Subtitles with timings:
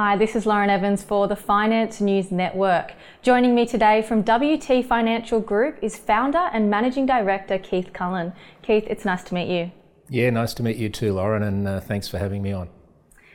[0.00, 2.92] Hi, this is Lauren Evans for the Finance News Network.
[3.20, 8.32] Joining me today from WT Financial Group is founder and managing director Keith Cullen.
[8.62, 9.72] Keith, it's nice to meet you.
[10.08, 12.68] Yeah, nice to meet you too, Lauren, and uh, thanks for having me on.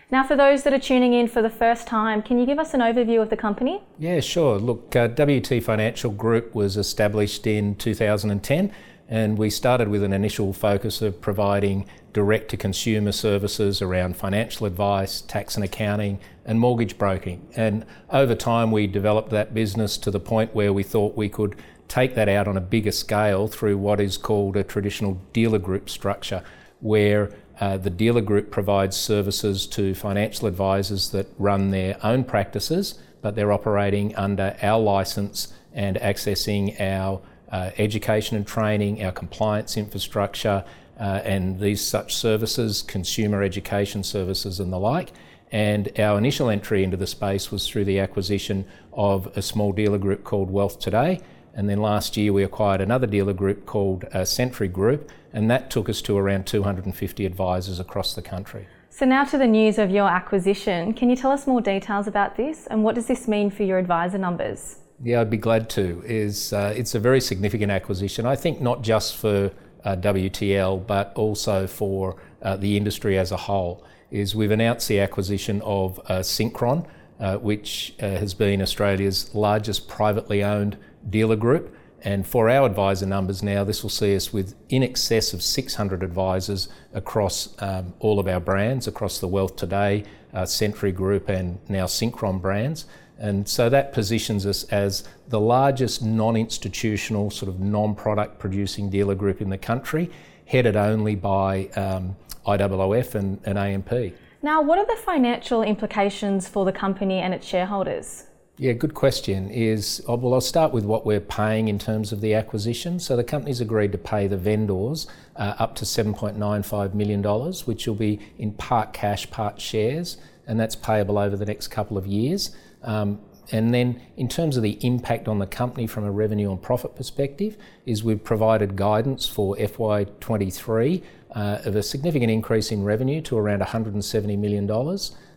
[0.10, 2.73] Now, for those that are tuning in for the first time, can you give us
[2.73, 3.84] an overview of the company?
[4.00, 4.57] Yeah, sure.
[4.57, 8.71] Look, uh, WT Financial Group was established in 2010
[9.09, 14.66] and we started with an initial focus of providing direct to consumer services around financial
[14.66, 17.47] advice, tax and accounting, and mortgage broking.
[17.55, 21.56] And over time, we developed that business to the point where we thought we could
[21.87, 25.89] take that out on a bigger scale through what is called a traditional dealer group
[25.89, 26.43] structure,
[26.79, 33.00] where uh, the dealer group provides services to financial advisors that run their own practices,
[33.22, 39.78] but they're operating under our license and accessing our uh, education and training, our compliance
[39.78, 40.66] infrastructure,
[41.00, 45.11] uh, and these such services, consumer education services, and the like.
[45.52, 50.00] And our initial entry into the space was through the acquisition of a small dealer
[50.00, 51.22] group called Wealth Today.
[51.54, 55.70] And then last year we acquired another dealer group called uh, Sentry Group, and that
[55.70, 58.67] took us to around 250 advisors across the country.
[58.89, 60.94] So, now to the news of your acquisition.
[60.94, 63.80] Can you tell us more details about this and what does this mean for your
[63.80, 64.78] advisor numbers?
[65.04, 66.02] Yeah, I'd be glad to.
[66.06, 68.26] Is uh, it's a very significant acquisition.
[68.26, 69.52] I think not just for
[69.92, 73.84] WTL, but also for uh, the industry as a whole.
[74.12, 76.88] Is we've announced the acquisition of uh, Synchron,
[77.20, 80.78] uh, which uh, has been Australia's largest privately owned
[81.09, 81.76] dealer group.
[82.06, 86.04] And for our advisor numbers now, this will see us with in excess of 600
[86.04, 90.04] advisors across um, all of our brands, across the Wealth Today,
[90.45, 92.86] Sentry Group, and now Synchron brands.
[93.19, 98.89] And so that positions us as the largest non institutional, sort of non product producing
[98.89, 100.09] dealer group in the country,
[100.45, 104.14] headed only by um, IOOF and, and AMP.
[104.42, 108.25] Now, what are the financial implications for the company and its shareholders?
[108.58, 109.50] Yeah, good question.
[109.50, 113.00] Is oh, well, I'll start with what we're paying in terms of the acquisition.
[113.00, 117.23] So the company's agreed to pay the vendors uh, up to $7.95 million,
[117.65, 121.98] which will be in part cash, part shares, and that's payable over the next couple
[121.98, 122.55] of years.
[122.83, 123.20] Um,
[123.52, 126.95] and then in terms of the impact on the company from a revenue and profit
[126.95, 131.03] perspective, is we've provided guidance for FY23
[131.35, 134.69] uh, of a significant increase in revenue to around $170 million.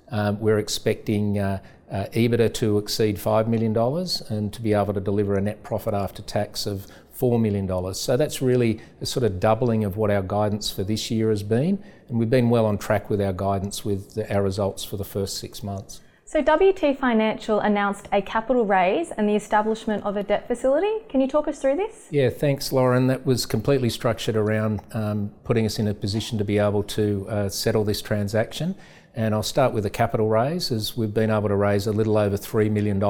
[0.09, 3.77] Um, we're expecting uh, uh, EBITDA to exceed $5 million
[4.29, 6.87] and to be able to deliver a net profit after tax of
[7.19, 7.95] $4 million.
[7.95, 11.43] So that's really a sort of doubling of what our guidance for this year has
[11.43, 11.83] been.
[12.09, 15.05] And we've been well on track with our guidance with the, our results for the
[15.05, 16.01] first six months.
[16.29, 20.91] So, WT Financial announced a capital raise and the establishment of a debt facility.
[21.09, 22.09] Can you talk us through this?
[22.11, 23.07] Yeah, thanks, Lauren.
[23.07, 27.29] That was completely structured around um, putting us in a position to be able to
[27.29, 28.75] uh, settle this transaction.
[29.15, 32.19] And I'll start with the capital raise, as we've been able to raise a little
[32.19, 33.01] over $3 million.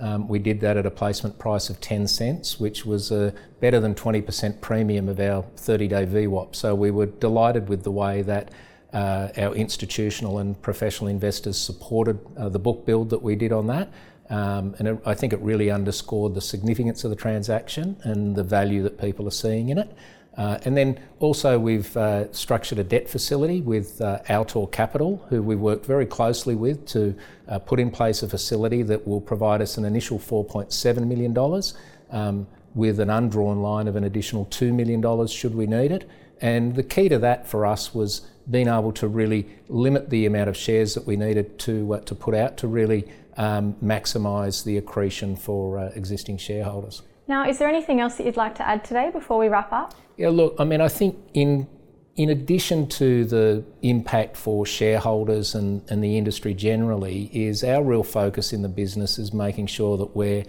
[0.00, 3.78] Um, we did that at a placement price of 10 cents, which was a better
[3.78, 6.56] than 20% premium of our 30 day VWAP.
[6.56, 8.50] So we were delighted with the way that
[8.92, 13.66] uh, our institutional and professional investors supported uh, the book build that we did on
[13.66, 13.90] that.
[14.30, 18.44] Um, and it, I think it really underscored the significance of the transaction and the
[18.44, 19.94] value that people are seeing in it.
[20.36, 25.42] Uh, and then also we've uh, structured a debt facility with uh, Altor Capital, who
[25.42, 27.14] we worked very closely with to
[27.48, 31.36] uh, put in place a facility that will provide us an initial $4.7 million
[32.10, 36.08] um, with an undrawn line of an additional $2 million should we need it.
[36.40, 40.48] And the key to that for us was being able to really limit the amount
[40.48, 44.76] of shares that we needed to, uh, to put out to really um, maximise the
[44.76, 47.02] accretion for uh, existing shareholders.
[47.26, 49.94] Now, is there anything else that you'd like to add today before we wrap up?
[50.16, 51.68] Yeah, look, I mean, I think in
[52.18, 58.02] in addition to the impact for shareholders and, and the industry generally, is our real
[58.02, 60.42] focus in the business is making sure that we're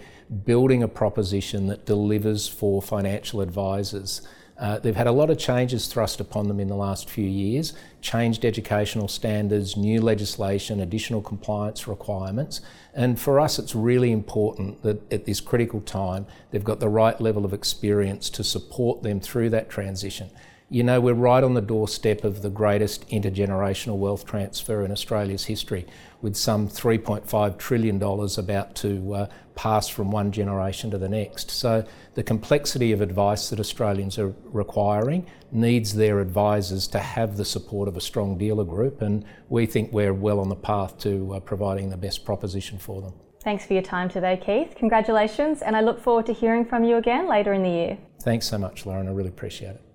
[0.44, 4.20] building a proposition that delivers for financial advisors.
[4.60, 7.72] Uh, they've had a lot of changes thrust upon them in the last few years
[8.02, 12.60] changed educational standards, new legislation, additional compliance requirements.
[12.94, 17.18] And for us, it's really important that at this critical time, they've got the right
[17.20, 20.30] level of experience to support them through that transition.
[20.72, 25.46] You know, we're right on the doorstep of the greatest intergenerational wealth transfer in Australia's
[25.46, 25.84] history,
[26.22, 29.26] with some $3.5 trillion about to uh,
[29.56, 31.50] pass from one generation to the next.
[31.50, 31.84] So,
[32.14, 37.88] the complexity of advice that Australians are requiring needs their advisors to have the support
[37.88, 41.40] of a strong dealer group, and we think we're well on the path to uh,
[41.40, 43.14] providing the best proposition for them.
[43.42, 44.76] Thanks for your time today, Keith.
[44.76, 47.98] Congratulations, and I look forward to hearing from you again later in the year.
[48.22, 49.08] Thanks so much, Lauren.
[49.08, 49.89] I really appreciate it.